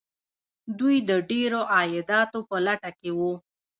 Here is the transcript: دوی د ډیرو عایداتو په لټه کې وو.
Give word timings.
دوی 0.79 0.95
د 1.09 1.11
ډیرو 1.29 1.61
عایداتو 1.73 2.39
په 2.49 2.55
لټه 2.65 2.91
کې 2.99 3.11
وو. 3.17 3.33